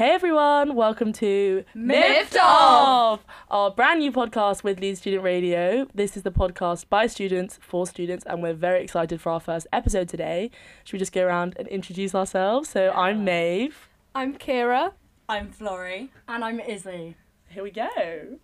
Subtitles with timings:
[0.00, 3.22] Hey everyone, welcome to Miffed Off!
[3.50, 5.86] our brand new podcast with Leeds Student Radio.
[5.94, 9.66] This is the podcast by students for students, and we're very excited for our first
[9.74, 10.50] episode today.
[10.84, 12.70] Should we just go around and introduce ourselves?
[12.70, 13.90] So I'm Maeve.
[14.14, 14.92] I'm Kira.
[15.28, 16.08] I'm Florrie.
[16.26, 17.16] And I'm Izzy.
[17.50, 18.38] Here we go.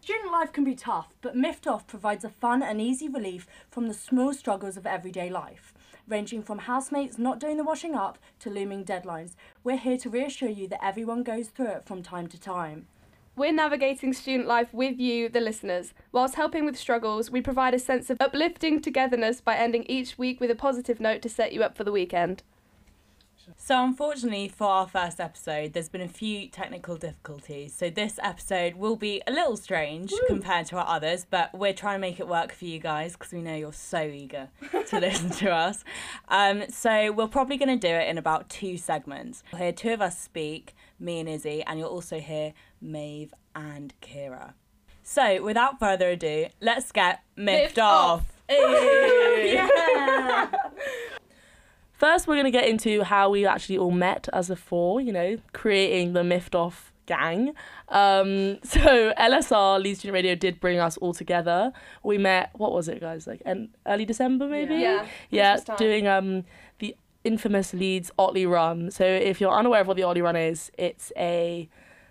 [0.00, 3.88] Student life can be tough, but Miffed Off provides a fun and easy relief from
[3.88, 5.73] the small struggles of everyday life.
[6.06, 10.50] Ranging from housemates not doing the washing up to looming deadlines, we're here to reassure
[10.50, 12.86] you that everyone goes through it from time to time.
[13.36, 15.94] We're navigating student life with you, the listeners.
[16.12, 20.40] Whilst helping with struggles, we provide a sense of uplifting togetherness by ending each week
[20.40, 22.42] with a positive note to set you up for the weekend.
[23.56, 27.74] So, unfortunately, for our first episode, there's been a few technical difficulties.
[27.74, 31.96] So, this episode will be a little strange compared to our others, but we're trying
[31.96, 34.48] to make it work for you guys because we know you're so eager
[34.88, 35.84] to listen to us.
[36.28, 39.42] Um, so, we're probably going to do it in about two segments.
[39.52, 43.92] You'll hear two of us speak, me and Izzy, and you'll also hear Maeve and
[44.00, 44.54] Kira.
[45.02, 48.20] So, without further ado, let's get miffed, Miffed off.
[48.20, 48.30] off.
[48.46, 49.56] Hey.
[51.96, 55.12] First, we're going to get into how we actually all met as a four, you
[55.12, 57.54] know, creating the Miffed Off gang.
[57.88, 61.72] Um, so LSR, Leeds Student Radio, did bring us all together.
[62.02, 63.26] We met, what was it, guys?
[63.26, 64.76] Like en- early December, maybe?
[64.76, 65.06] Yeah.
[65.30, 65.76] Yeah, time.
[65.76, 66.44] doing um
[66.78, 68.90] the infamous Leeds Otley Run.
[68.90, 71.68] So if you're unaware of what the Otley Run is, it's a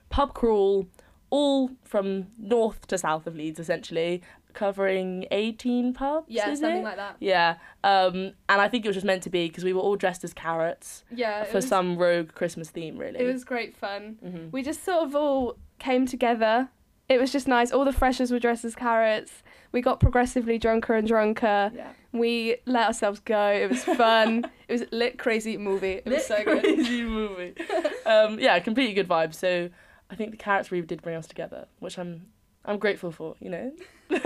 [0.10, 0.88] pub crawl
[1.30, 4.22] all from north to south of Leeds, essentially,
[4.54, 6.28] covering 18 pubs.
[6.30, 6.84] Yeah, something it?
[6.84, 7.16] like that.
[7.20, 9.96] Yeah, um, and I think it was just meant to be because we were all
[9.96, 13.20] dressed as carrots Yeah, for was, some rogue Christmas theme, really.
[13.20, 14.18] it was great fun.
[14.24, 14.52] Mhm.
[14.52, 16.70] We just sort of all came together.
[17.10, 17.72] It was just nice.
[17.72, 19.44] All the freshers were dressed as carrots.
[19.74, 21.72] We got progressively drunker and drunker.
[21.76, 21.90] Yeah.
[22.14, 23.48] We let ourselves go.
[23.52, 24.46] It was fun.
[24.68, 26.02] it was a lit crazy movie.
[26.06, 26.62] It was so good.
[26.64, 27.56] Crazy movie.
[28.06, 29.34] um, yeah, completely good vibe.
[29.34, 29.70] So
[30.10, 32.28] I think the carrots really did bring us together, which I'm
[32.66, 33.36] I'm grateful for.
[33.40, 33.72] You know,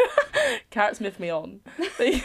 [0.69, 1.61] carrots miff me on.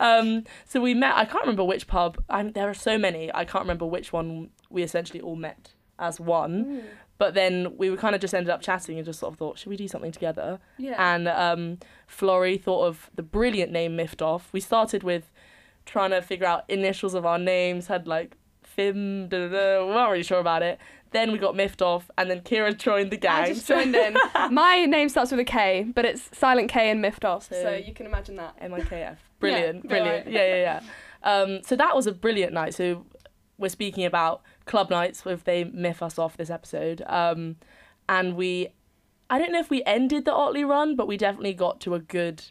[0.00, 1.14] Um, so we met.
[1.16, 2.22] I can't remember which pub.
[2.28, 3.32] I'm, there are so many.
[3.32, 6.82] I can't remember which one we essentially all met as one.
[7.16, 9.58] But then we were kind of just ended up chatting and just sort of thought,
[9.58, 10.58] should we do something together?
[10.78, 10.96] Yeah.
[11.14, 14.48] and um, Florrie thought of the brilliant name Miffed Off.
[14.52, 15.30] We started with
[15.86, 19.92] trying to figure out initials of our names, had like Fim, da, da, da, we
[19.92, 20.78] weren't really sure about it.
[21.14, 23.44] Then we got Miffed Off, and then Kira joined the gang.
[23.44, 24.16] I just joined in.
[24.50, 27.70] My name starts with a K, but it's silent K and miffed off, so, So-
[27.74, 28.56] you can imagine that.
[28.60, 29.18] M-I-K-F.
[29.38, 30.26] Brilliant, Yeah, brilliant.
[30.26, 30.34] right.
[30.34, 30.80] Yeah, yeah,
[31.22, 31.30] yeah.
[31.32, 32.74] Um, so that was a brilliant night.
[32.74, 33.06] So
[33.58, 37.02] we're speaking about club nights if they miff us off this episode.
[37.06, 37.56] Um,
[38.08, 38.70] and we,
[39.30, 42.00] I don't know if we ended the Otley run, but we definitely got to a
[42.00, 42.42] good,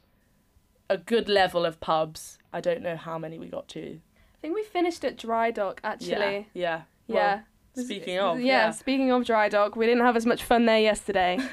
[0.90, 2.38] a good level of pubs.
[2.53, 4.00] I don't know how many we got to.
[4.00, 6.47] I think we finished at Dry Dock actually.
[6.53, 6.84] Yeah.
[7.07, 7.16] Yeah.
[7.16, 7.41] yeah.
[7.75, 8.72] Speaking of, yeah, yeah.
[8.72, 11.39] speaking of Dry Dock, we didn't have as much fun there yesterday.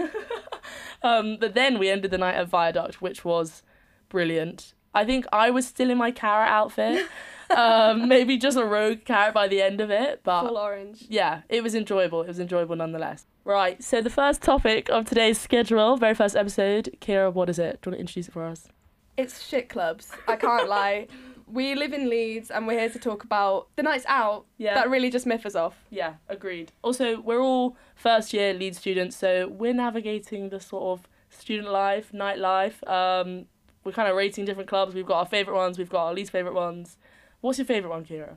[1.02, 3.62] Um, but then we ended the night at Viaduct, which was
[4.08, 4.74] brilliant.
[4.94, 7.06] I think I was still in my carrot outfit.
[7.56, 11.06] um, maybe just a rogue carrot by the end of it, but Full orange.
[11.08, 12.22] yeah, it was enjoyable.
[12.22, 13.26] It was enjoyable nonetheless.
[13.44, 17.80] Right, so the first topic of today's schedule, very first episode, Kira, what is it?
[17.80, 18.68] Do you want to introduce it for us?
[19.16, 20.12] It's shit clubs.
[20.28, 21.08] I can't lie.
[21.52, 24.74] We live in Leeds and we're here to talk about the nights out Yeah.
[24.74, 25.74] that really just miff us off.
[25.90, 26.72] Yeah, agreed.
[26.82, 32.12] Also, we're all first year Leeds students, so we're navigating the sort of student life,
[32.12, 32.86] nightlife.
[32.88, 33.46] Um,
[33.84, 34.94] we're kind of rating different clubs.
[34.94, 36.96] We've got our favourite ones, we've got our least favourite ones.
[37.40, 38.34] What's your favourite one, Kira?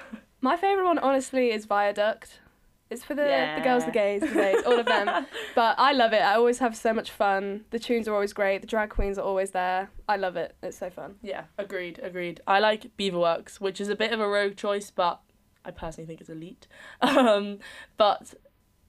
[0.40, 2.40] My favourite one, honestly, is Viaduct.
[2.88, 3.22] It's for the,
[3.56, 5.26] the girls, the gays, the gays, all of them.
[5.56, 6.22] But I love it.
[6.22, 7.64] I always have so much fun.
[7.70, 8.60] The tunes are always great.
[8.60, 9.90] The drag queens are always there.
[10.08, 10.54] I love it.
[10.62, 11.16] It's so fun.
[11.22, 12.40] Yeah, agreed, agreed.
[12.46, 15.20] I like Beaverworks, which is a bit of a rogue choice, but
[15.64, 16.68] I personally think it's elite.
[17.02, 17.58] Um,
[17.96, 18.34] but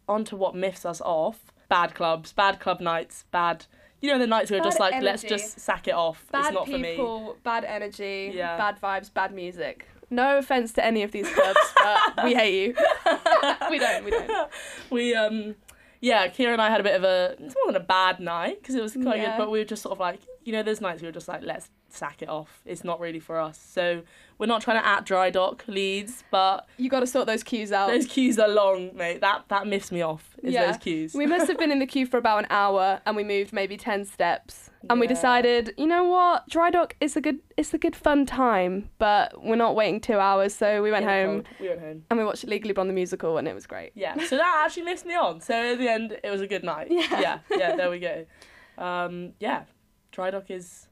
[0.08, 3.66] onto what miffs us off: bad clubs, bad club nights, bad.
[4.00, 6.24] You know the nights where Bad just like let's just sack it off.
[6.32, 6.82] Bad it's not for me.
[6.84, 8.56] Bad people, bad energy, Yeah.
[8.56, 9.88] bad vibes, bad music.
[10.10, 12.76] No offense to any of these clubs, but we hate you.
[13.70, 14.06] we don't.
[14.06, 14.50] We don't.
[14.90, 15.56] we um
[16.00, 18.62] yeah kira and i had a bit of a it's more than a bad night
[18.62, 19.32] because it was quite Yeah.
[19.32, 21.28] good but we were just sort of like you know there's nights we were just
[21.28, 24.04] like let's sack it off it's not really for us so
[24.38, 27.72] we're not trying to at dry dock Leeds but You got to sort those queues
[27.72, 27.88] out.
[27.88, 30.66] those queues are long mate that that miffs me off is Yeah.
[30.68, 33.24] those queues We must have been in the queue for about an hour, and we
[33.24, 34.72] moved maybe ten steps.
[34.90, 38.26] And we decided, you know what, dry dock is a good, it's a good fun
[38.26, 42.04] time, but we're not waiting two hours, so we went home we went home.
[42.10, 43.92] and we watched Legally Blonde the musical, and it was great.
[43.96, 44.16] yeah.
[44.32, 45.42] So that actually lifts me on.
[45.42, 46.88] So at the end it was a good night.
[46.90, 47.20] Yeah.
[47.20, 47.40] yeah.
[47.52, 48.26] Yeah there we go.
[48.78, 49.64] Um yeah.
[50.12, 50.88] Dry dock is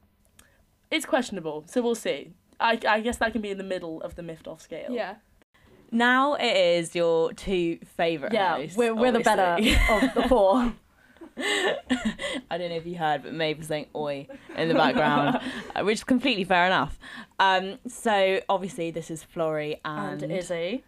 [0.90, 2.32] it's questionable so we'll see.
[2.58, 4.90] I, I guess that can be in the middle of the miffed off scale.
[4.90, 5.16] Yeah.
[5.90, 8.76] Now it is your two favourite Yeah, hosts.
[8.76, 9.56] we're, we're the better
[9.90, 10.72] of the four.
[11.38, 15.38] I don't know if you heard, but Maeve was saying "oi" in the background,
[15.82, 16.98] which is completely fair enough.
[17.38, 20.82] Um, so obviously this is Florrie and and Izzy.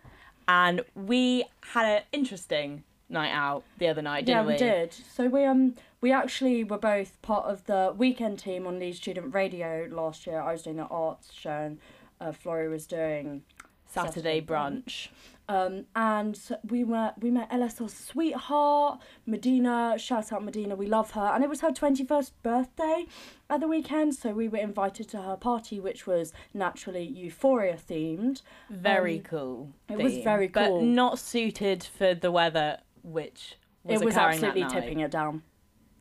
[0.46, 4.52] and we had an interesting night out the other night, Yeah, didn't we?
[4.54, 4.92] we did.
[4.92, 9.34] So we um we actually were both part of the weekend team on Leeds Student
[9.34, 10.40] Radio last year.
[10.40, 11.78] I was doing the arts show and
[12.20, 13.42] uh, Florrie was doing
[13.88, 15.08] Saturday brunch.
[15.50, 16.38] Um, and
[16.68, 19.94] we met we met LSR's sweetheart, Medina.
[19.98, 21.22] Shout out Medina, we love her.
[21.34, 23.06] And it was her twenty first birthday
[23.48, 28.42] at the weekend, so we were invited to her party, which was naturally Euphoria themed.
[28.68, 29.72] Very Um, cool.
[29.88, 30.80] it was very cool.
[30.80, 35.42] but not suited for the weather, which was it was absolutely tipping it down.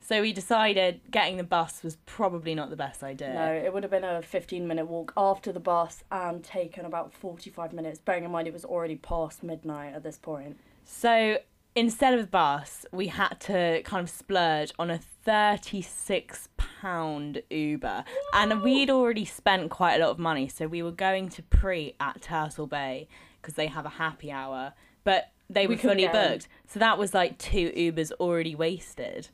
[0.08, 3.34] So we decided getting the bus was probably not the best idea.
[3.34, 7.14] No, it would have been a fifteen minute walk after the bus and taken about
[7.14, 8.00] forty five minutes.
[8.00, 10.58] Bearing in mind it was already past midnight at this point.
[10.86, 11.40] So
[11.76, 18.06] instead of the bus, we had to kind of splurge on a thirty-six pound Uber,
[18.34, 20.48] and we'd already spent quite a lot of money.
[20.48, 23.10] So we were going to pre at Turtle Bay
[23.42, 24.72] because they have a happy hour,
[25.04, 26.48] but they were couldn't fully booked.
[26.66, 29.28] So that was like two Ubers already wasted.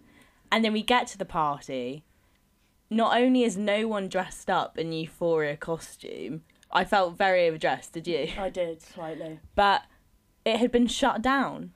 [0.53, 2.03] And then we get to the party.
[2.87, 7.93] Not only is no one dressed up in Euphoria costume, I felt very overdressed.
[7.93, 8.27] Did you?
[8.37, 9.39] I did slightly.
[9.55, 9.81] But
[10.45, 11.71] it had been shut down.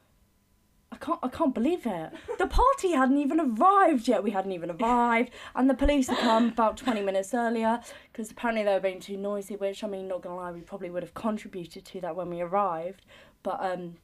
[0.92, 2.12] I can't I can't believe it.
[2.38, 4.24] The party hadn't even arrived yet.
[4.24, 7.82] We hadn't even arrived, and the police had come about twenty minutes earlier
[8.12, 9.56] because apparently they were being too noisy.
[9.56, 12.42] Which I mean, not gonna lie, we probably would have contributed to that when we
[12.42, 13.08] arrived.
[13.42, 13.96] But um,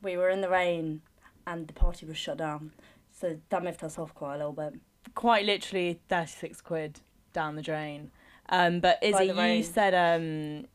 [0.00, 1.02] we were in the rain,
[1.48, 2.72] and the party was shut down,
[3.20, 4.74] so that miffed us off quite a little bit.
[5.14, 7.00] quite literally 36 quid
[7.32, 8.10] down the drain.
[8.48, 9.62] Um, but Izzy, you rain.
[9.62, 10.66] said um,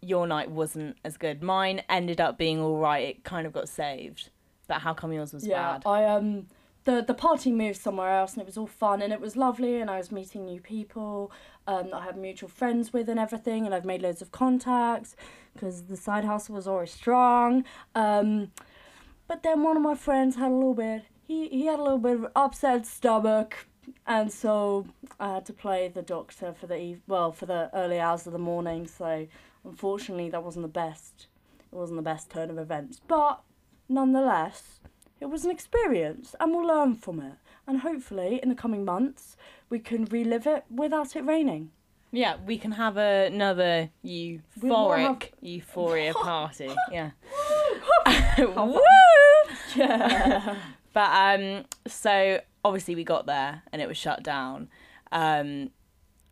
[0.00, 1.42] your night wasn't as good.
[1.42, 3.08] Mine ended up being all right.
[3.08, 4.30] It kind of got saved.
[4.68, 5.82] But how come yours was yeah, bad?
[5.86, 6.46] I um
[6.84, 9.80] the the party moved somewhere else and it was all fun and it was lovely
[9.80, 11.32] and I was meeting new people
[11.66, 15.16] um that I had mutual friends with and everything and I've made loads of contacts
[15.52, 17.64] because the side hustle was always strong.
[17.96, 18.52] Um,
[19.26, 21.98] but then one of my friends had a little bit he he had a little
[21.98, 23.66] bit of upset stomach
[24.06, 24.86] and so
[25.20, 28.32] I had to play the doctor for the eve- well for the early hours of
[28.32, 28.86] the morning.
[28.86, 29.26] So
[29.64, 31.26] unfortunately that wasn't the best.
[31.72, 33.40] It wasn't the best turn of events, but
[33.88, 34.80] nonetheless,
[35.20, 37.34] it was an experience and we'll learn from it.
[37.66, 39.36] And hopefully, in the coming months,
[39.68, 41.70] we can relive it without it raining.
[42.10, 46.70] Yeah, we can have another euphoric have- euphoria party.
[46.90, 47.10] Yeah.
[48.38, 48.80] Woo!
[49.76, 50.56] Yeah.
[50.92, 54.68] But um, so obviously we got there and it was shut down.
[55.12, 55.70] Um,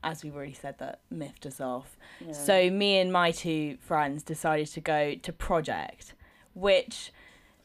[0.02, 1.96] as we've already said, that miffed us off.
[2.32, 6.14] So me and my two friends decided to go to Project,
[6.54, 7.12] which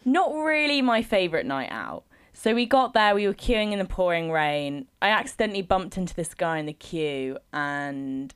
[0.05, 2.03] not really my favourite night out.
[2.33, 4.87] So we got there, we were queuing in the pouring rain.
[5.01, 8.33] I accidentally bumped into this guy in the queue and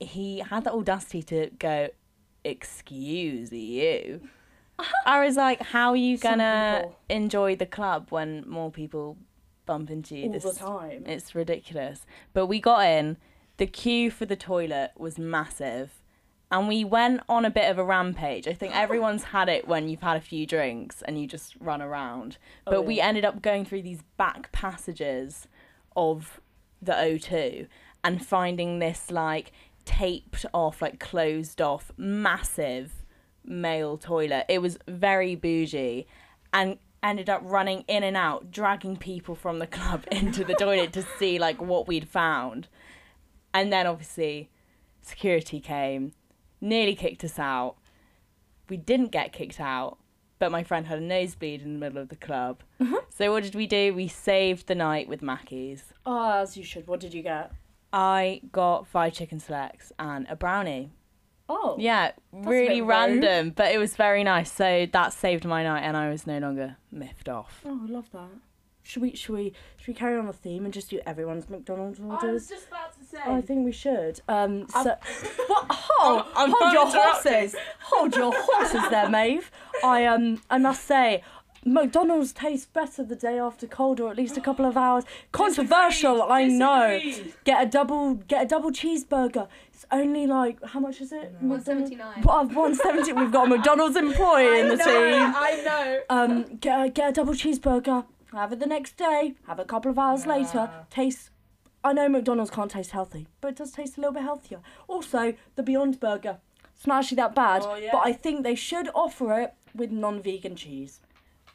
[0.00, 1.88] he had the audacity to go,
[2.44, 4.22] Excuse you.
[5.06, 6.96] I was like, How are you Some gonna people.
[7.08, 9.16] enjoy the club when more people
[9.66, 10.26] bump into you?
[10.26, 11.04] all This the time.
[11.06, 12.06] it's ridiculous.
[12.32, 13.16] But we got in.
[13.56, 16.00] The queue for the toilet was massive.
[16.50, 18.46] And we went on a bit of a rampage.
[18.48, 21.82] I think everyone's had it when you've had a few drinks and you just run
[21.82, 22.38] around.
[22.66, 25.48] Oh, but Oh, we ended up going through these back passages
[25.96, 26.40] of
[26.80, 27.66] the O2
[28.04, 29.50] and finding this like
[29.84, 32.92] taped off, like closed off, massive
[33.48, 34.46] male toilet.
[34.48, 36.06] It was very bougie
[36.52, 40.92] and ended up running in and out, dragging people from the club into the toilet
[40.92, 42.68] to see like what we'd found.
[43.54, 44.50] And then obviously
[45.00, 46.12] security came,
[46.60, 47.76] nearly kicked us out.
[48.68, 49.98] We didn't get kicked out,
[50.38, 52.62] but my friend had a nosebleed in the middle of the club.
[52.80, 52.96] Mm-hmm.
[53.08, 53.94] So what did we do?
[53.94, 55.92] We saved the night with Mackey's.
[56.04, 56.86] Oh, as you should.
[56.86, 57.52] What did you get?
[57.92, 60.90] I got five chicken selects and a brownie.
[61.48, 61.76] Oh.
[61.78, 62.88] Yeah, really bit rude.
[62.88, 64.52] random, but it was very nice.
[64.52, 67.62] So that saved my night, and I was no longer miffed off.
[67.64, 68.28] Oh, I love that.
[68.82, 72.00] Should we should we should we carry on the theme and just do everyone's McDonald's
[72.00, 72.22] orders?
[72.22, 73.18] I was just about to say.
[73.26, 74.20] Oh, I think we should.
[74.28, 74.82] Um, so,
[75.46, 75.66] what?
[75.70, 77.56] I'm- Hold, I'm hold your horses.
[77.80, 79.50] Hold your horses there, Maeve.
[79.84, 81.22] I um, I must say,
[81.64, 85.04] McDonald's tastes better the day after cold, or at least a couple of hours.
[85.32, 87.00] Controversial, I know.
[87.44, 89.48] Get a double, get a double cheeseburger.
[89.90, 91.32] It's only like how much is it?
[91.40, 92.22] One seventy nine.
[92.22, 92.52] What?
[92.52, 93.12] One seventy.
[93.12, 94.86] We've got a McDonald's employee in the team.
[94.86, 96.00] I know.
[96.10, 98.04] Um, get a, get a double cheeseburger.
[98.32, 99.34] Have it the next day.
[99.46, 100.70] Have it a couple of hours later.
[100.90, 101.30] Tastes.
[101.84, 104.60] I know McDonald's can't taste healthy, but it does taste a little bit healthier.
[104.88, 106.38] Also, the Beyond Burger.
[106.74, 107.90] It's not actually that bad, Oh, yeah.
[107.92, 111.00] but I think they should offer it with non-vegan cheese.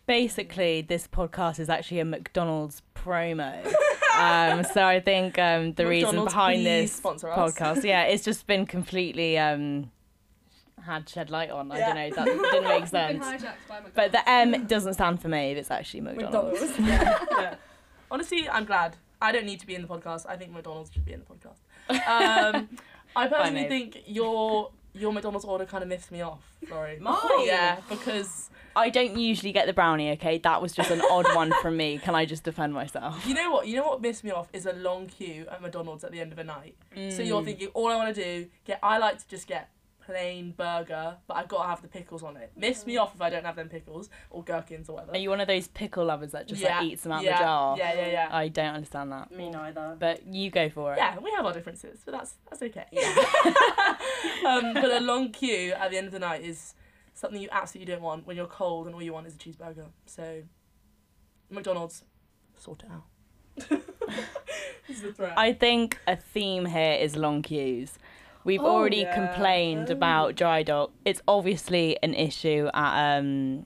[0.05, 3.53] Basically, this podcast is actually a McDonald's promo.
[4.17, 8.47] um, so I think um, the reason McDonald's, behind please this podcast, yeah, it's just
[8.47, 9.91] been completely um,
[10.85, 11.71] had shed light on.
[11.71, 13.45] I don't know, that didn't make sense.
[13.93, 15.51] But the M doesn't stand for me.
[15.53, 16.61] It's actually McDonald's.
[16.61, 16.79] McDonald's.
[16.79, 17.55] yeah, yeah.
[18.11, 18.97] Honestly, I'm glad.
[19.21, 20.25] I don't need to be in the podcast.
[20.27, 21.57] I think McDonald's should be in the podcast.
[21.89, 22.69] Um,
[23.15, 23.69] I personally mate.
[23.69, 26.97] think your your McDonald's order kind of missed me off, Sorry.
[27.01, 27.15] Mine?
[27.45, 30.11] Yeah, because I don't usually get the brownie.
[30.11, 31.97] Okay, that was just an odd one from me.
[31.97, 33.25] Can I just defend myself?
[33.27, 33.67] you know what?
[33.67, 36.31] You know what missed me off is a long queue at McDonald's at the end
[36.31, 36.75] of a night.
[36.93, 37.25] So mm.
[37.25, 38.79] you're thinking, all I want to do, get.
[38.81, 39.69] I like to just get
[40.05, 42.51] plain burger, but I've got to have the pickles on it.
[42.55, 45.13] Miss me off if I don't have them pickles or gherkins or whatever.
[45.13, 47.37] Are you one of those pickle lovers that just yeah, like eats them out yeah,
[47.37, 47.77] the jar?
[47.77, 48.29] Yeah, yeah, yeah.
[48.31, 49.31] I don't understand that.
[49.31, 49.95] Me neither.
[49.99, 50.97] But you go for it.
[50.97, 52.85] Yeah, we have our differences, but that's that's okay.
[54.47, 56.75] um, but a long queue at the end of the night is
[57.13, 59.87] something you absolutely don't want when you're cold and all you want is a cheeseburger.
[60.05, 60.43] So,
[61.49, 62.03] McDonald's,
[62.57, 63.03] sort it out.
[64.87, 65.37] this a threat.
[65.37, 67.93] I think a theme here is long queues.
[68.45, 69.13] We've Oh, already yeah.
[69.15, 69.93] complained Oh.
[69.93, 70.91] about dry dock.
[71.05, 73.65] It's obviously an issue at um,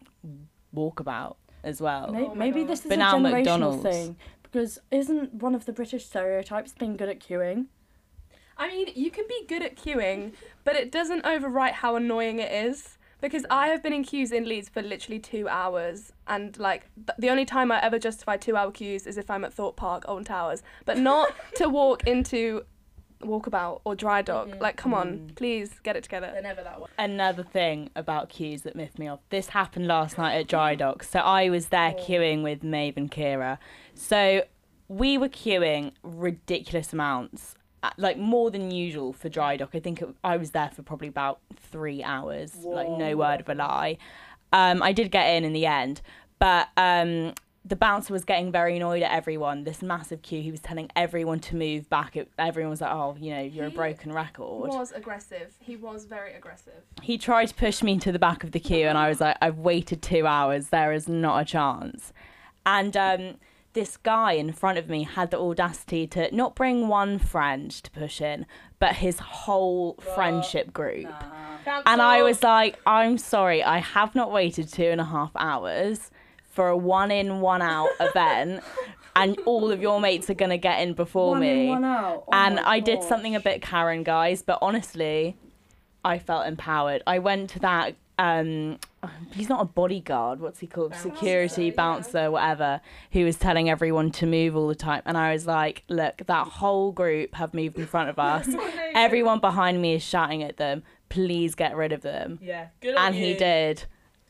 [0.76, 2.12] Walkabout as well.
[2.12, 2.70] May- Oh maybe God.
[2.70, 3.84] this is But a now generational McDonald's.
[3.84, 7.66] thing because isn't one of the British stereotypes being good at queuing?
[8.58, 12.52] I mean, you can be good at queuing, but it doesn't overwrite how annoying it
[12.52, 12.98] is.
[13.20, 17.18] Because I have been in queues in Leeds for literally two hours, and like th-
[17.18, 20.24] the only time I ever justify two-hour queues is if I'm at Thorpe Park, Alton
[20.24, 22.62] Towers, but not to walk into
[23.22, 24.48] Walkabout or Dry Dock.
[24.50, 24.60] Mhm.
[24.62, 25.36] Like, come on, Mm.
[25.36, 26.40] please get it They're together.
[26.42, 26.88] never that way.
[26.98, 29.20] Another thing about queues that miffed me off.
[29.30, 31.04] This happened last night at Dry Dock.
[31.04, 32.02] So I was there Oh.
[32.02, 33.58] queuing with Maeve and Kira.
[33.94, 34.44] So
[34.88, 39.72] we were queuing ridiculous amounts, uh, like more than usual for Dry Dock.
[39.74, 43.50] I think it, I was there for probably about three hours, like no word of
[43.50, 43.98] a lie.
[44.54, 46.02] Um, I did get in in the end,
[46.40, 47.34] but um,
[47.68, 49.64] the bouncer was getting very annoyed at everyone.
[49.64, 52.16] This massive queue, he was telling everyone to move back.
[52.16, 55.54] It, everyone was like, "Oh, you know, you're a broken record." He was aggressive.
[55.60, 56.82] He was very aggressive.
[57.02, 59.38] he tried to push me to the back of the queue and i was like
[59.42, 62.12] i've waited two hours there is not a chance
[62.66, 63.36] and um,
[63.74, 67.92] this guy in front of me had the audacity to not bring one friend to
[67.92, 68.46] push in
[68.80, 71.14] but his whole friendship group
[71.86, 76.10] and i was like i'm sorry i have not waited two and a half hours
[76.58, 78.64] for a one in one out event
[79.16, 81.86] and all of your mates are going to get in before one me in, one
[81.86, 82.24] out.
[82.28, 85.38] Oh and I did something a bit Karen, guys, but honestly,
[86.04, 87.04] I felt empowered.
[87.06, 87.96] I went to that.
[88.18, 88.80] Um,
[89.36, 90.40] he's not a bodyguard.
[90.40, 90.94] What's he called?
[90.94, 91.74] Bouncer, Security yeah.
[91.76, 92.82] bouncer, whatever.
[93.12, 96.48] Who was telling everyone to move all the time, and I was like, "Look, that
[96.48, 98.48] whole group have moved in front of us.
[98.96, 100.82] Everyone behind me is shouting at them.
[101.10, 103.86] Please get rid of them." Yeah, good on And he did.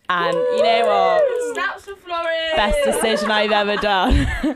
[0.10, 1.54] And you know what?
[1.54, 2.56] Snaps for Florrie.
[2.56, 4.28] Best decision I've ever done.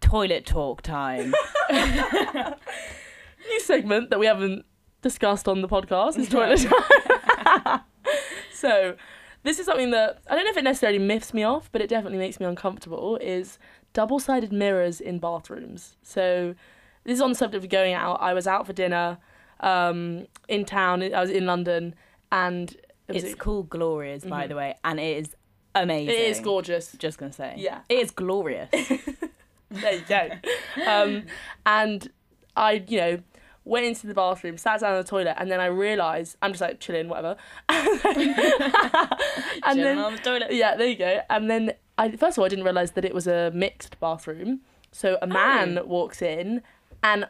[0.00, 1.34] Toilet talk time.
[1.70, 4.66] New segment that we haven't
[5.00, 7.80] discussed on the podcast is toilet time.
[8.52, 8.96] so,
[9.42, 11.88] this is something that I don't know if it necessarily miffs me off, but it
[11.88, 13.16] definitely makes me uncomfortable.
[13.18, 13.58] Is
[13.92, 15.96] double-sided mirrors in bathrooms.
[16.02, 16.54] So,
[17.04, 18.20] this is on the subject of going out.
[18.20, 19.18] I was out for dinner
[19.60, 21.02] um, in town.
[21.02, 21.94] I was in London,
[22.32, 22.70] and
[23.08, 24.48] it was It's called Glorious, by Mhm.
[24.48, 25.36] the way, and it is
[25.74, 26.14] amazing.
[26.14, 26.92] it is gorgeous.
[26.98, 27.54] Just gonna say.
[27.56, 27.80] Yeah.
[27.88, 28.70] It is glorious.
[29.70, 30.28] there you go.
[30.86, 31.24] Um,
[31.66, 32.10] and
[32.56, 33.18] I, you know,
[33.64, 36.60] went into the bathroom, sat down on the toilet, and then I realised I'm just
[36.60, 37.36] like chilling, whatever.
[37.68, 37.86] and
[39.64, 40.52] Chilling then, on the toilet.
[40.52, 41.20] yeah, there you go.
[41.30, 44.60] And then I first of all I didn't realise that it was a mixed bathroom.
[44.92, 45.84] So a man Oh.
[45.84, 46.62] walks in,
[47.02, 47.28] and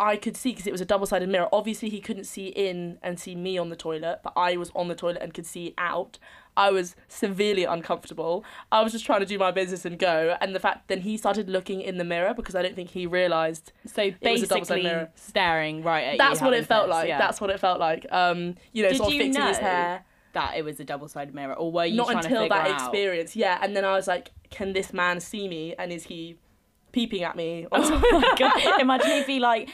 [0.00, 1.48] I could see because it was a double-sided mirror.
[1.52, 4.88] Obviously, he couldn't see in and see me on the toilet, but I was on
[4.88, 6.18] the toilet and could see out.
[6.56, 8.42] I was severely uncomfortable.
[8.72, 11.16] I was just trying to do my business and go, and the fact then he
[11.18, 13.72] started looking in the mirror because I don't think he realised.
[13.86, 15.10] So was a basically mirror.
[15.14, 16.18] staring right at you.
[16.18, 17.08] That's what it felt sex, like.
[17.08, 17.18] yeah.
[17.18, 18.06] That's what it felt like.
[18.10, 20.04] Um, you know, Did sort of you fixing his hair.
[20.32, 22.72] that it was a double-sided mirror, or were you Not until that out?
[22.74, 23.58] experience, yeah.
[23.62, 25.74] And then I was like, can this man see me?
[25.78, 26.38] And is he
[26.92, 27.66] peeping at me?
[27.72, 28.80] Oh my god!
[28.80, 29.70] Imagine if he like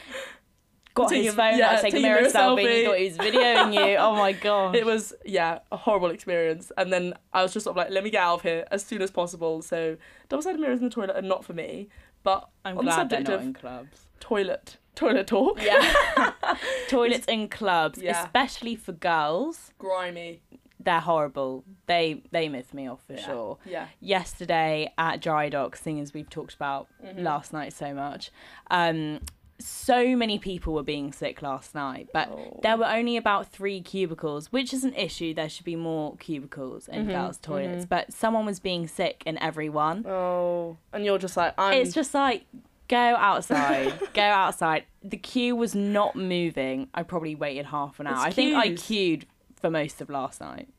[0.93, 2.31] got his phone yeah, out, taking a mirror selfie,
[2.63, 2.77] selfie.
[2.79, 3.97] he thought he was videoing you.
[3.97, 4.75] Oh my god!
[4.75, 8.03] it was yeah a horrible experience and then i was just sort of like let
[8.03, 9.95] me get out of here as soon as possible so
[10.29, 11.87] double-sided mirrors in the toilet are not for me
[12.23, 14.07] but I'm on the glad they're subject not of in clubs.
[14.19, 16.33] toilet toilet talk Yeah.
[16.89, 18.23] Toilets in clubs, Yeah.
[18.23, 20.41] especially for girls, grimy
[20.87, 21.63] they're horrible.
[21.85, 23.25] They they miff me off for Yeah.
[23.25, 23.57] sure.
[23.65, 27.23] yeah Yesterday at Dry Dock, seeing as we've talked about Mhm.
[27.23, 28.31] last night so much,
[28.71, 29.19] um,
[29.59, 32.59] so many people were being sick last night, but Oh.
[32.63, 35.33] there were only about three cubicles, which is an issue.
[35.33, 37.89] There should be more cubicles in Mhm, girls' toilets, mhm.
[37.89, 40.05] but someone was being sick in every one.
[40.07, 41.73] Oh, and you're just like I'm.
[41.73, 42.45] It's just like
[42.87, 44.85] go outside, go outside.
[45.03, 46.87] The queue was not moving.
[46.93, 48.15] I probably waited half an hour.
[48.15, 49.25] It's I think I queued
[49.55, 50.69] for most of last night,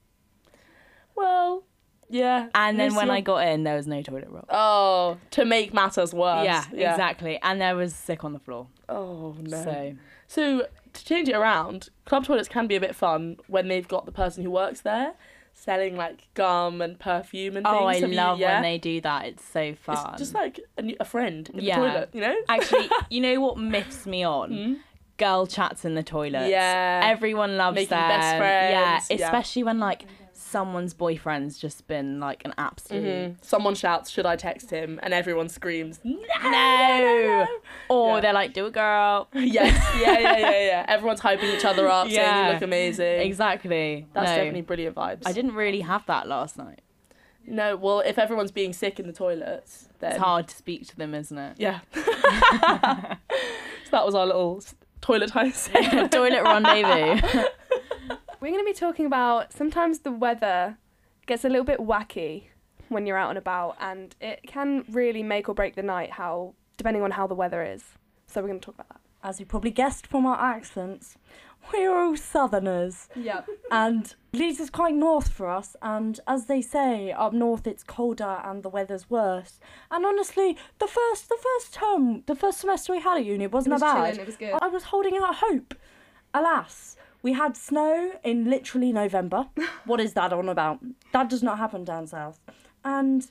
[1.18, 1.64] well,
[2.08, 2.48] yeah.
[2.54, 4.44] and then when I got in, there was no toilet roll.
[4.48, 6.44] Oh, to make matters worse.
[6.44, 7.38] Yeah, exactly.
[7.42, 8.68] And there was sick on the floor.
[8.88, 9.62] Oh no.
[9.64, 9.92] So
[10.26, 14.06] So to change it around, club toilets can be a bit fun when they've got
[14.06, 15.12] the person who works there
[15.52, 17.76] selling like gum and perfume and things.
[17.80, 18.54] oh, I Have you- love yeah?
[18.54, 19.26] when they do that.
[19.26, 20.10] It's so fun.
[20.12, 21.80] It's just like a, a friend in Yeah.
[21.80, 22.37] the toilet, you know?
[22.48, 24.50] Actually, you know what myths me on?
[24.52, 24.76] Mm.
[25.16, 26.48] Girl chats in the toilet.
[26.48, 27.00] Yeah.
[27.04, 27.90] Everyone loves that.
[27.90, 28.08] Making them.
[28.08, 28.38] best Yeah,
[29.00, 29.26] friends, yeah.
[29.26, 30.04] especially when like
[30.48, 33.44] someone's boyfriend's just been like an absolute Mhm.
[33.44, 37.46] Someone shouts, "Should I text him?" and everyone screams, "No!" no.
[37.88, 38.20] Or Yeah.
[38.20, 39.28] they're like, do it, girl.
[39.34, 40.84] yes, yeah, yeah, yeah, yeah.
[40.88, 42.46] Everyone's hyping each other up, saying Yeah.
[42.48, 43.20] you look amazing.
[43.20, 44.06] Exactly.
[44.12, 45.22] That's no, definitely brilliant vibes.
[45.26, 46.80] I didn't really have that last night.
[47.46, 50.96] No, well, if everyone's being sick in the toilets, then It's hard to speak to
[50.96, 51.54] them, isn't it?
[51.58, 51.80] Yeah.
[51.94, 54.62] so that was our little
[55.00, 56.12] toilet segment.
[56.12, 57.44] Toilet rendezvous.
[58.40, 60.78] We're going to be talking about sometimes the weather
[61.26, 62.45] gets a little bit wacky
[62.88, 66.12] when you're out and about, and it can really make or break the night.
[66.12, 67.85] How depending on how the weather is.
[68.26, 69.00] So we're going to talk about that.
[69.23, 71.16] As you probably guessed from our accents,
[71.73, 73.09] we're all southerners.
[73.16, 73.42] Yeah.
[73.71, 78.40] And Leeds is quite north for us, and as they say, up north it's colder
[78.45, 79.59] and the weather's worse.
[79.90, 83.73] And honestly, the first the first term, the first semester we had at uni wasn't
[83.73, 84.14] it was that bad.
[84.14, 84.54] chilling, it was good.
[84.62, 85.75] I was holding out hope.
[86.33, 89.48] Alas, we had snow in literally November.
[89.84, 90.78] what is that on about?
[91.12, 92.40] That does not happen down south.
[92.84, 93.26] And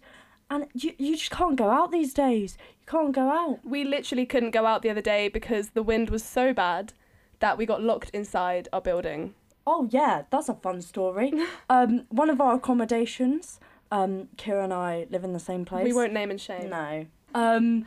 [0.49, 2.57] and you, you just can't go out these days.
[2.79, 3.59] You can't go out.
[3.65, 6.93] We literally couldn't go out the other day because the wind was so bad
[7.39, 9.33] that we got locked inside our building.
[9.65, 11.33] Oh yeah, that's a fun story.
[11.69, 13.59] um, one of our accommodations,
[13.91, 15.83] um, Kira and I live in the same place.
[15.83, 16.69] We won't name and shame.
[16.69, 17.05] No.
[17.35, 17.85] Um,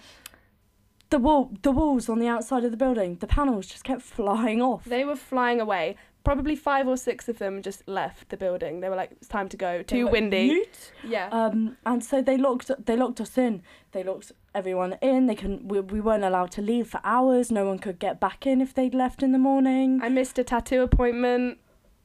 [1.10, 4.62] the wall, the walls on the outside of the building, the panels just kept flying
[4.62, 4.84] off.
[4.84, 5.96] They were flying away.
[6.22, 8.80] Probably five or six of them just left the building.
[8.80, 9.82] They were like, "It's time to go.
[9.82, 11.28] Too like, windy." "Yeet." Yeah.
[11.32, 13.62] Um, and so they locked they locked us in.
[13.92, 15.26] They locked everyone in.
[15.26, 15.64] They couldn't.
[15.66, 17.50] We, we weren't allowed to leave for hours.
[17.50, 20.00] No one could get back in if they'd left in the morning.
[20.02, 21.58] I missed a tattoo appointment,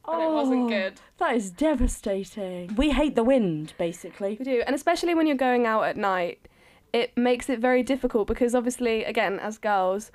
[0.07, 1.01] and it wasn't Oh, good.
[1.17, 2.73] That is devastating.
[2.75, 4.37] We hate the wind, basically.
[4.39, 6.47] We do, and especially when you're going out at night,
[6.95, 10.11] it makes it very difficult because obviously, again, as girls,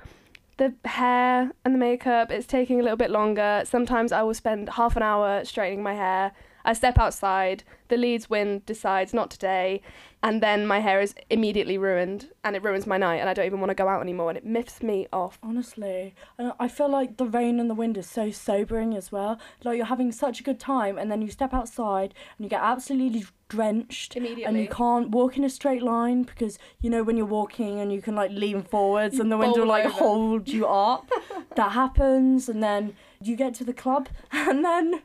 [0.56, 3.62] the hair and the makeup it's taking a little bit longer.
[3.66, 6.32] Sometimes I will spend half an hour straightening my hair.
[6.64, 9.82] I step outside, the Leeds wind decides not today,
[10.22, 13.46] and then my hair is immediately ruined, and it ruins my night, and I don't
[13.46, 15.38] even want to go out anymore, and it miffs me off.
[15.42, 19.40] Honestly, and I feel like the rain and the wind is so sobering as well.
[19.64, 22.62] Like you're having such a good time, and then you step outside and you get
[22.62, 27.26] absolutely drenched, and you can't walk in a straight line because you know when you're
[27.26, 29.94] walking and you can like lean forwards and the wind will like over.
[29.94, 31.08] hold you up.
[31.56, 35.02] that happens, and then you get to the club, and then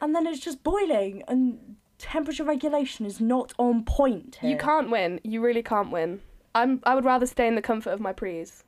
[0.00, 4.38] and then it's just boiling, and temperature regulation is not on point.
[4.42, 5.20] You can't win.
[5.22, 6.20] You really can't win.
[6.54, 6.80] I'm.
[6.84, 8.64] I would rather stay in the comfort of my prees.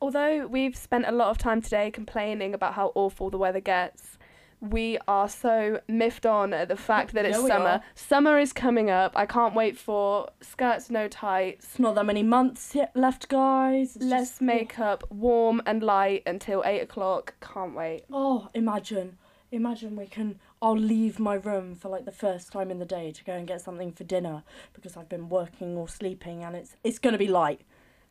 [0.00, 4.18] Although we've spent a lot of time today complaining about how awful the weather gets,
[4.60, 7.64] we are so miffed on at the fact that it's Yeah, summer.
[7.66, 7.82] are.
[7.94, 9.12] Summer is coming up.
[9.16, 13.96] I can't wait for skirts, no tights, It's not that many months yet left, guys.
[13.96, 17.34] It's less just- makeup, warm and light until eight o'clock.
[17.40, 18.04] Can't wait.
[18.12, 19.16] Oh, imagine.
[19.52, 20.40] Imagine we can.
[20.60, 23.46] I'll leave my room for like the first time in the day to go and
[23.46, 27.28] get something for dinner because I've been working or sleeping and it's it's gonna be
[27.28, 27.60] light.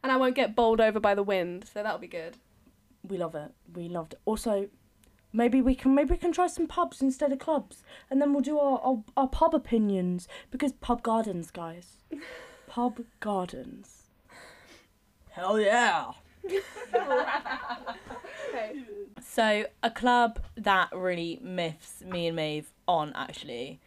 [0.02, 2.38] And I won't get bowled over by the wind, so that'll be good.
[3.08, 3.52] We love it.
[3.74, 4.19] We loved it.
[4.26, 4.69] Also,
[5.34, 8.41] maybe we can maybe we can try some pubs instead of clubs, and then we'll
[8.41, 11.98] do our our, our pub opinions because pub gardens, guys.
[12.67, 14.04] pub gardens.
[15.32, 16.13] Hell yeah!
[19.21, 23.79] So a club that really miffs me and Maeve on actually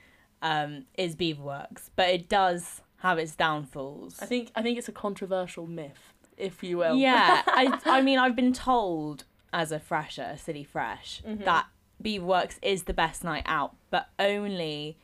[0.42, 4.18] um, is Beaverworks, but it does have its downfalls.
[4.21, 6.97] I think I think it's a controversial myth, if you will.
[6.97, 11.44] Yeah, I I mean I've been told as a fresher, a city fresh, Mhm.
[11.44, 11.66] that
[12.03, 14.99] Beaverworks is the best night out, but only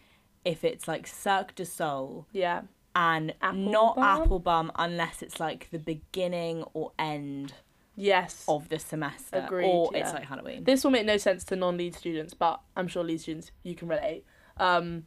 [0.45, 2.63] if it's like Cirque du Soul Yeah.
[2.97, 4.05] And Apple not Bum?
[4.23, 7.55] Apple Bum unless it's like the beginning or end
[7.97, 8.45] Yes.
[8.49, 10.01] of the semester Agreed, or yeah.
[10.01, 10.65] it's like Halloween.
[10.65, 13.87] This will make no sense to non-lead students, but I'm sure lead students you can
[13.89, 14.25] relate.
[14.57, 15.07] Um,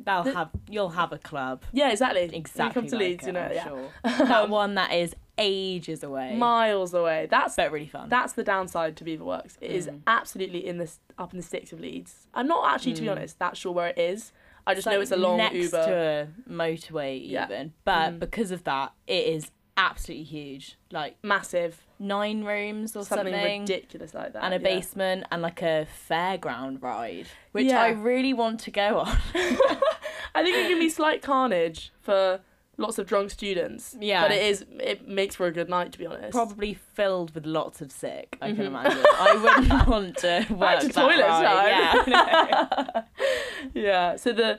[0.00, 2.22] They'll the- have you'll have a club yeah, exactly.
[2.32, 3.40] exactly You come to like Leeds, it, you know.
[3.40, 3.64] I'm yeah.
[3.64, 3.90] sure.
[4.28, 6.36] that one that is ages away.
[6.36, 7.26] miles away.
[7.28, 8.08] That's but really fun.
[8.08, 9.58] that's the downside to Beaver Works.
[9.60, 10.02] It is Mm.
[10.06, 12.28] absolutely in this up in the sticks of Leeds.
[12.32, 13.12] I'm not actually, to be Mm.
[13.12, 14.30] honest, that sure where it is.
[14.68, 15.84] I just like know it's a long next Uber.
[15.84, 17.46] to a motorway Yeah.
[17.46, 17.72] even.
[17.84, 18.18] But Mhm.
[18.20, 20.76] because of that, it is absolutely huge.
[20.90, 23.60] Like Massive, nine rooms or something, something.
[23.62, 24.42] ridiculous like that.
[24.44, 24.62] and a yeah.
[24.62, 27.82] basement and like a fairground ride, which Yeah.
[27.82, 29.16] I really want to go on.
[30.34, 32.40] I think it can be slight carnage for
[32.76, 33.96] lots of drunk students.
[34.00, 34.22] Yeah.
[34.22, 34.64] but it is.
[34.78, 36.30] It makes for a good night, to be honest.
[36.32, 38.36] Probably filled with lots of sick.
[38.40, 38.66] I can Mhm.
[38.66, 39.04] imagine.
[39.04, 42.04] I wouldn't want to work to that toilet ride.
[42.04, 42.04] time.
[42.08, 43.02] Yeah.
[43.78, 44.16] yeah.
[44.16, 44.58] So the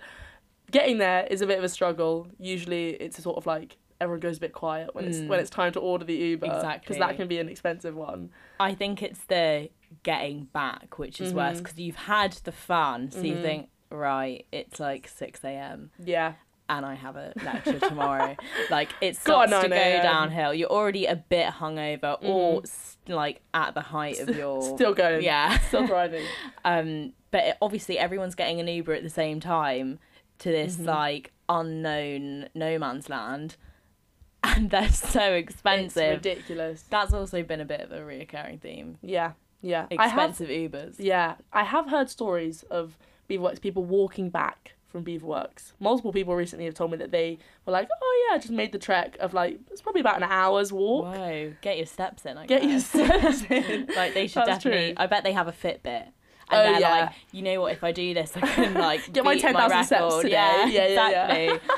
[0.72, 2.28] getting there is a bit of a struggle.
[2.40, 5.28] Usually, it's a sort of like everyone goes a bit quiet when it's Mm.
[5.28, 6.46] when it's time to order the Uber.
[6.46, 6.80] Exactly.
[6.82, 8.30] Because that can be an expensive one.
[8.60, 9.70] I think it's the
[10.04, 11.64] getting back which is worse Mhm.
[11.64, 13.42] because you've had the fun, so you Mhm.
[13.42, 15.92] think, right, it's like six a.m.
[16.04, 16.34] Yeah.
[16.72, 18.36] and I have a lecture tomorrow.
[18.70, 20.54] like it starts to 9 go downhill.
[20.54, 25.24] You're already a bit hungover or s- like at the height of your Still going.
[25.24, 25.58] yeah.
[25.70, 26.24] Still driving.
[26.64, 30.00] Um, but obviously everyone's getting an Uber at the same time
[30.40, 30.86] to this Mhm.
[30.86, 33.56] like unknown no man's land,
[34.44, 36.16] and they're so It's expensive.
[36.18, 36.84] ridiculous.
[36.90, 38.98] That's also been a bit of a reoccurring theme.
[39.02, 39.34] Yeah.
[39.62, 39.88] Yeah.
[39.98, 40.96] I have Expensive Ubers.
[40.98, 42.98] Yeah, I have heard stories of
[43.30, 45.74] Beaverworks people walking back from Beaverworks.
[45.80, 48.72] Multiple people recently have told me that they were like, "Oh yeah, I just made
[48.72, 51.14] the trek of like it's probably about an hour's walk.
[51.14, 52.38] Whoa, get your steps in.
[52.38, 54.94] I Get your steps in." like they should That's definitely.
[54.94, 55.04] true.
[55.04, 56.08] I bet they have a Fitbit.
[56.52, 56.90] And Oh, they're yeah.
[57.06, 57.72] like, you know what?
[57.74, 60.32] If I do this, I can like Get my 10,000 steps today.
[60.32, 61.34] Yeah, Yeah, yeah, yeah.
[61.34, 61.70] exactly.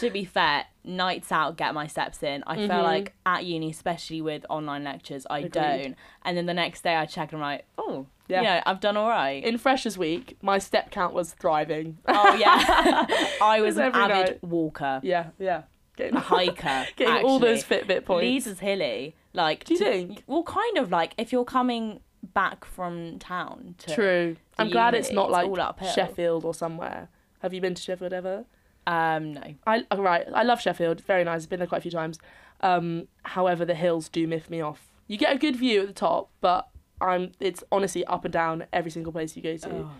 [0.00, 2.42] to be fair, nights out, get my steps in.
[2.46, 2.82] I feel Mhm.
[2.82, 5.52] like at uni, especially with online lectures, I Agreed.
[5.52, 5.96] don't.
[6.24, 8.42] And then the next day, I check and I'm like, oh, Yeah.
[8.42, 9.42] yeah, I've done all right.
[9.44, 11.98] In Freshers Week, my step count was thriving.
[12.06, 13.06] oh yeah,
[13.42, 14.42] I was an avid night.
[14.44, 15.62] walker, Yeah, yeah.
[15.96, 17.62] Getting, a hiker, getting all those.
[17.62, 18.22] Fitbit points.
[18.22, 19.16] Leeds is hilly.
[19.34, 20.22] Like, Do you to- think?
[20.26, 22.00] Well, kind of like if you're coming
[22.34, 24.36] back from town to True.
[24.58, 25.92] I'm glad it's not it's like all uphill.
[25.92, 27.08] Sheffield or somewhere.
[27.40, 28.44] Have you been to Sheffield ever?
[28.86, 29.54] Um, no.
[29.66, 30.26] I oh, right.
[30.34, 31.02] I love Sheffield.
[31.02, 31.44] Very nice.
[31.44, 32.18] I've been there quite a few times.
[32.60, 34.92] Um, however, the hills do miff me off.
[35.06, 36.68] You get a good view at the top, but
[37.00, 37.32] I'm.
[37.40, 39.70] It's honestly up and down every single place you go to.
[39.70, 39.90] Oh,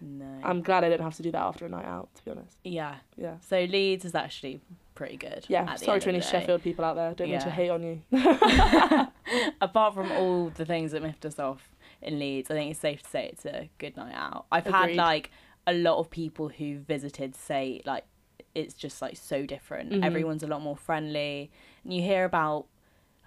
[0.00, 0.40] no.
[0.42, 2.14] I'm glad I don't have to do that after a night out.
[2.16, 2.58] To be honest.
[2.64, 2.96] yeah.
[3.16, 3.36] Yeah.
[3.48, 4.60] So Leeds is actually
[4.94, 5.44] pretty good.
[5.48, 5.74] Yeah.
[5.76, 6.20] Sorry to any.
[6.20, 7.14] Sheffield people out there.
[7.14, 8.02] Don't mean to hate on you.
[9.60, 13.02] Apart from all the things that miffed us off in Leeds, I think it's safe
[13.02, 14.46] to say it's a good night out.
[14.50, 15.30] I've had like
[15.66, 18.04] a lot of people who visited say like
[18.54, 19.92] it's just like so different.
[19.92, 20.04] Mhm.
[20.04, 21.50] Everyone's a lot more friendly.
[21.84, 22.66] And you hear about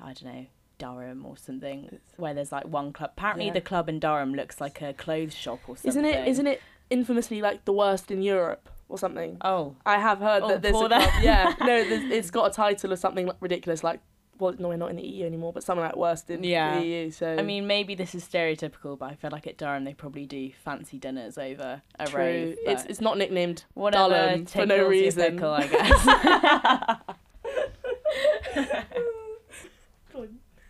[0.01, 0.45] I don't know
[0.77, 3.11] Durham or something where there's like one club.
[3.17, 3.53] Apparently, Yeah.
[3.53, 5.89] the club in Durham looks like a clothes shop or something.
[5.89, 6.27] Isn't it?
[6.27, 9.37] Isn't it infamously like the worst in Europe or something?
[9.41, 11.01] Oh, I have heard Oh, that there's for a club.
[11.01, 11.23] that.
[11.23, 11.53] Yeah.
[11.59, 13.99] No, there's, it's got a title of something ridiculous, like
[14.37, 16.77] well, no, we're not in the EU anymore, but something like worst in Yeah.
[16.79, 17.09] the EU.
[17.11, 20.25] So I mean, maybe this is stereotypical, but I feel like at Durham they probably
[20.25, 22.19] do fancy dinners over a true.
[22.19, 22.57] rave.
[22.65, 25.33] It's it's not nicknamed whatever Durham for no tickles your reason.
[25.35, 26.97] pickle, I guess.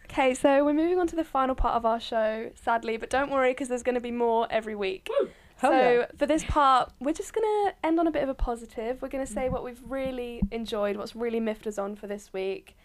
[0.10, 3.30] Okay, so we're moving on to the final part of our show, sadly, but don't
[3.32, 5.10] worry because there's going to be more every week.
[5.58, 6.06] Hell so yeah.
[6.18, 9.02] for this part, we're just going to end on a bit of a positive.
[9.02, 12.34] We're going to say what we've really enjoyed, what's really miffed us on for this
[12.34, 12.76] week,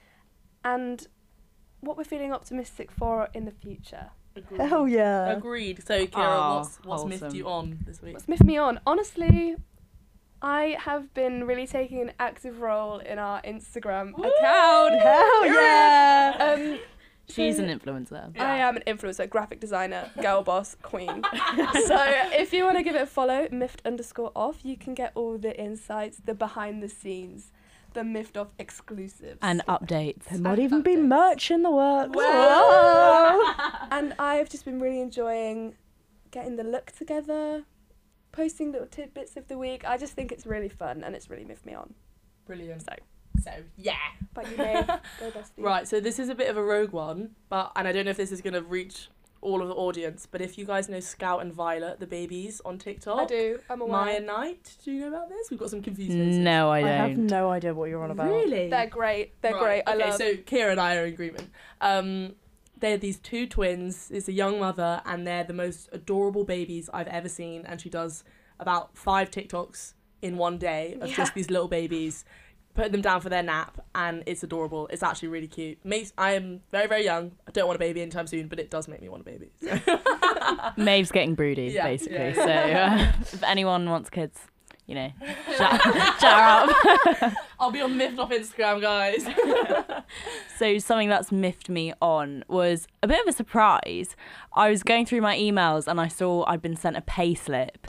[0.64, 1.06] and
[1.80, 4.10] what we're feeling optimistic for in the future.
[4.36, 4.92] Agreed.
[4.92, 5.32] yeah.
[5.32, 5.82] Agreed.
[5.84, 8.14] So, Kira, Aw, what's what's miffed you on this week?
[8.14, 8.78] What's miffed me on?
[8.86, 9.56] Honestly,
[10.42, 15.02] I have been really taking an active role in our Instagram account.
[15.02, 16.36] Hell yeah.
[16.38, 16.78] Um,
[17.34, 18.38] She's an influencer.
[18.38, 21.22] I am an influencer, graphic designer, girl boss, queen.
[21.86, 21.96] so
[22.32, 25.38] if you want to give it a follow, miffed underscore off, you can get all
[25.38, 27.52] the insights, the behind the scenes,
[27.94, 29.38] the miffed off exclusives.
[29.42, 30.24] And updates.
[30.24, 31.06] There might And even be updates.
[31.06, 32.12] merch in the works.
[32.14, 33.52] Whoa.
[33.90, 35.74] and I've just been really enjoying
[36.30, 37.64] getting the look together,
[38.32, 39.84] posting little tidbits of the week.
[39.84, 41.94] I just think it's really fun and it's really miffed me on.
[42.46, 42.82] Brilliant.
[42.82, 42.92] So,
[43.42, 43.94] So, yeah.
[44.34, 44.74] but you may
[45.20, 45.50] go bestie.
[45.58, 48.10] Right, so this is a bit of a rogue one, but and I don't know
[48.10, 49.08] if this is gonna reach
[49.42, 52.76] all of the audience, but if you guys know Scout and Violet, the babies on
[52.76, 53.58] TikTok, I do.
[53.70, 53.92] I'm aware.
[54.04, 55.50] Maya Knight, do you know about this?
[55.50, 56.36] We've got some confused faces.
[56.36, 56.90] No, I don't.
[56.90, 58.28] I have no idea what you're on about.
[58.28, 58.68] Really?
[58.68, 59.40] They're great.
[59.40, 59.82] They're Right, great.
[59.86, 60.14] I okay, love.
[60.18, 61.48] so Kira and I are in agreement.
[61.80, 62.34] Um,
[62.78, 64.10] they're these two twins.
[64.10, 67.64] It's a young mother, and they're the most adorable babies I've ever seen.
[67.66, 68.24] And she does
[68.58, 71.16] about five TikToks in one day of Yeah.
[71.16, 72.26] just these little babies,
[72.74, 74.86] putting them down for their nap, and it's adorable.
[74.88, 75.78] It's actually really cute.
[75.84, 77.32] Makes I am very very young.
[77.46, 79.50] I don't want a baby anytime soon, but it does make me want a baby.
[79.62, 79.78] So.
[80.82, 82.16] Maeve's getting broody, Yeah, basically.
[82.16, 82.34] yeah.
[82.34, 84.38] So uh, if anyone wants kids,
[84.86, 85.12] you know,
[85.56, 85.80] shout,
[86.20, 86.72] shout
[87.22, 87.32] out.
[87.58, 89.24] I'll be on Miffed Off Instagram, guys.
[90.58, 94.16] So something that's miffed me on was a bit of a surprise.
[94.54, 97.86] I was going through my emails and I saw I'd been sent a pay slip.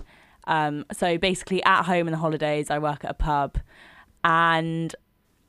[0.48, 3.58] Um, so basically, at home in the holidays, I work at a pub,
[4.24, 4.96] and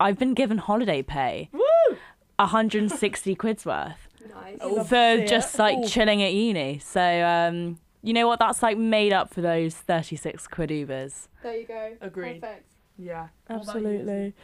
[0.01, 1.49] I've been given holiday pay.
[1.53, 1.97] Woo!
[2.39, 4.59] 160 quid's worth Nice.
[4.61, 4.83] Oh.
[4.85, 5.59] for see just it.
[5.59, 5.89] like Ooh.
[5.89, 6.79] chilling at uni.
[6.79, 8.39] So um, you know what?
[8.39, 11.29] That's like made up for those 36 quid Ubers.
[11.43, 11.93] There you go.
[12.01, 12.41] Agreed.
[12.41, 12.69] Perfect.
[12.99, 13.29] Yeah.
[13.49, 14.35] Absolutely.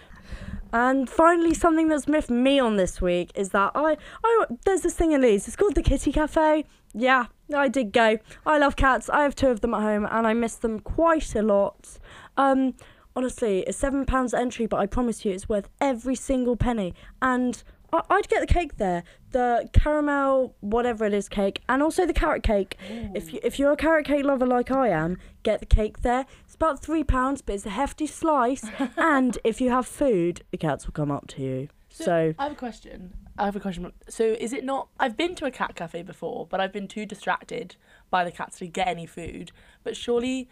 [0.73, 4.95] And finally, something that's miffed me on this week is that I, I there's this
[4.95, 5.47] thing in Leeds.
[5.47, 6.65] It's called the Kitty Cafe.
[6.95, 8.19] Yeah, I did go.
[8.45, 9.09] I love cats.
[9.11, 11.99] I have two of them at home, and I miss them quite a lot.
[12.37, 12.75] Um,
[13.19, 16.95] honestly, it's seven pounds entry, but I promise you, it's worth every single penny.
[17.21, 17.61] And
[17.93, 19.03] I, I'd get the cake there,
[19.33, 22.77] the caramel whatever it is cake, and also the carrot cake.
[22.89, 23.33] If mm.
[23.33, 26.27] you if you're a carrot cake lover like I am, get the cake there.
[26.45, 28.65] It's about three pounds, but it's a hefty slice.
[28.97, 31.69] and if you have food, the cats will come up to you.
[31.91, 33.15] So, I have a question.
[33.37, 33.93] I have a question.
[34.09, 34.89] So is it not?
[35.01, 37.75] I've been to a cat cafe before, but I've been too distracted
[38.11, 39.51] by the cats to get any food.
[39.83, 40.49] But surely,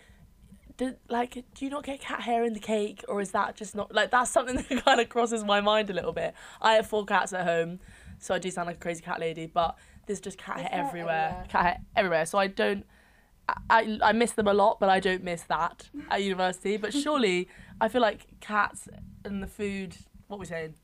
[1.09, 3.95] like, do you not get cat hair in the cake, or is that just not
[3.95, 6.35] like that's something that kind of crosses my mind a little bit?
[6.61, 7.81] I have four cats at home,
[8.19, 11.29] so I do sound like a crazy cat lady, but there's just cat hair everywhere,
[11.29, 11.45] everywhere.
[11.49, 12.27] cat hair everywhere.
[12.27, 12.87] So I don't.
[13.49, 16.77] I, I, I miss them a lot, but I don't miss that at university.
[16.77, 17.49] But surely,
[17.81, 18.89] I feel like cats
[19.25, 19.97] and the food.
[20.29, 20.75] What are we saying?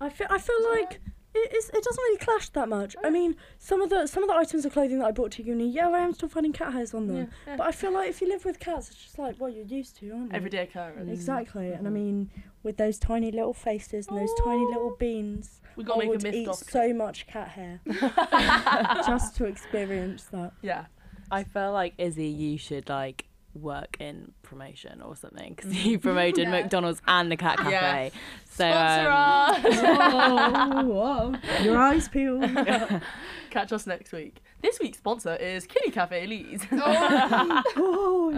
[0.00, 1.00] I feel I feel like
[1.32, 2.96] it, it's, it doesn't really clash that much.
[3.04, 5.42] I mean, some of the some of the items of clothing that I bought to
[5.42, 7.30] uni, yeah, I am still finding cat hairs on them.
[7.46, 9.96] But I feel like if you live with cats, it's just like what you're used
[9.98, 10.36] to, aren't you?
[10.36, 11.02] Everyday occurrence.
[11.02, 11.12] Mm-hmm.
[11.12, 11.94] Exactly, and I mm-hmm.
[11.94, 12.30] mean,
[12.62, 16.22] with those tiny little faces and those tiny little beans, We gotta make a would
[16.22, 16.56] myth eat doc.
[16.56, 17.80] so much cat hair
[19.06, 20.52] just to experience that.
[20.62, 20.86] Yeah.
[21.30, 26.44] I feel like Izzy, you should like work in promotion or something because he promoted
[26.44, 26.50] Yeah.
[26.50, 27.70] McDonald's and the cat Yeah.
[27.80, 28.12] cafe.
[28.50, 30.84] So Sponsor um, us.
[30.86, 32.42] whoa, your eyes peeled.
[33.50, 34.42] Catch us next week.
[34.62, 36.64] This week's sponsor is Kitty Cafe Leeds.
[36.72, 38.32] oh,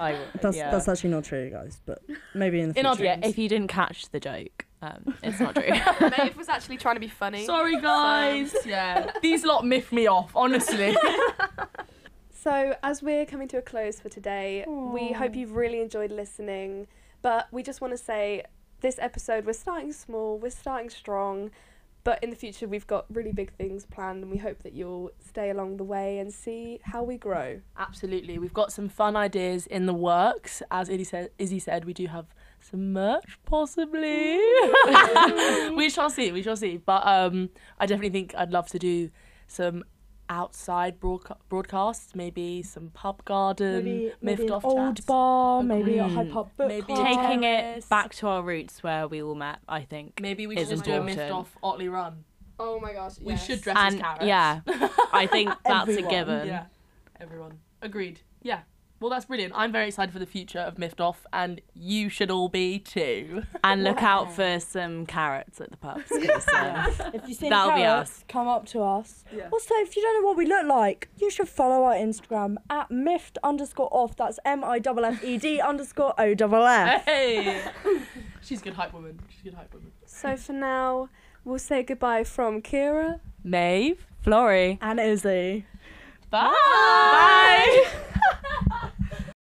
[0.00, 0.70] I will- that's yeah.
[0.70, 1.80] that's actually not true, guys.
[1.84, 2.02] But
[2.34, 2.88] maybe in the future.
[2.88, 3.18] our yeah.
[3.22, 5.64] If you didn't catch the joke, um, it's not true.
[6.18, 7.44] Maeve was actually trying to be funny.
[7.44, 8.54] Sorry, guys.
[8.64, 9.10] yeah.
[9.22, 10.96] These lot miff me off, honestly.
[12.46, 16.86] So, as we're coming to a close for today, we hope you've really enjoyed listening.
[17.20, 18.44] But we just want to say
[18.82, 21.50] this episode, we're starting small, we're starting strong.
[22.04, 25.10] But in the future, we've got really big things planned, and we hope that you'll
[25.18, 27.62] stay along the way and see how we grow.
[27.76, 28.38] Absolutely.
[28.38, 30.62] We've got some fun ideas in the works.
[30.70, 32.26] As Izzy said, Izzy said we do have
[32.60, 34.36] some merch, possibly.
[35.74, 36.30] we shall see.
[36.30, 36.76] We shall see.
[36.76, 39.10] But um, I definitely think I'd love to do
[39.48, 39.82] some
[40.28, 45.06] outside broadca- broadcasts, maybe some pub garden, maybe, maybe miffed an old chats.
[45.06, 46.14] bar, maybe a Agreed.
[46.16, 47.06] high pub book Maybe club.
[47.06, 50.20] Taking it back to our roots where we all met, I think.
[50.20, 52.24] Maybe we should just do a miffed off Otley run.
[52.58, 54.24] Oh my gosh, We should dress as And carrots.
[54.24, 54.60] yeah,
[55.12, 56.46] I think that's a given.
[56.48, 56.64] Yeah,
[57.20, 57.58] everyone.
[57.82, 58.20] Agreed.
[58.42, 58.60] Yeah.
[58.98, 59.52] Well, that's brilliant.
[59.54, 63.42] I'm very excited for the future of Miffed Off, and you should all be too.
[63.62, 66.08] And look out for some carrots at the pubs.
[66.08, 68.24] 'cause, um, If you see That'll be carrots, us.
[68.26, 69.24] come up to us.
[69.34, 69.48] Yeah.
[69.52, 72.90] Also, if you don't know what we look like, you should follow our Instagram at
[72.90, 74.16] miffed underscore off.
[74.16, 77.04] That's M I F F E D underscore O F F.
[77.04, 77.62] Hey!
[78.42, 79.20] She's a good hype woman.
[79.28, 79.92] She's a good hype woman.
[80.06, 81.10] So for now,
[81.44, 83.20] we'll say goodbye from Kira.
[83.44, 84.06] Maeve.
[84.22, 84.78] Florrie.
[84.80, 85.66] And Izzy.
[86.36, 86.52] Bye.
[88.72, 88.88] Bye.